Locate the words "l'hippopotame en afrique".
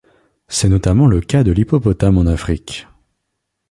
1.51-2.87